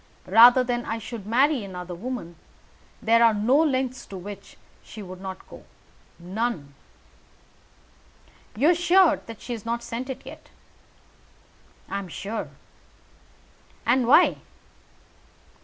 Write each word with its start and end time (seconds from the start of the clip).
Rather 0.25 0.63
than 0.63 0.83
I 0.83 0.97
should 0.97 1.27
marry 1.27 1.63
another 1.63 1.93
woman, 1.93 2.35
there 3.03 3.23
are 3.23 3.35
no 3.35 3.55
lengths 3.59 4.03
to 4.07 4.17
which 4.17 4.57
she 4.81 5.03
would 5.03 5.21
not 5.21 5.47
go 5.47 5.63
none." 6.17 6.73
"You 8.55 8.71
are 8.71 8.73
sure 8.73 9.21
she 9.37 9.53
has 9.53 9.63
not 9.63 9.83
sent 9.83 10.09
it 10.09 10.25
yet?" 10.25 10.49
"I 11.87 11.99
am 11.99 12.07
sure." 12.07 12.49
"And 13.85 14.07
why?" 14.07 14.37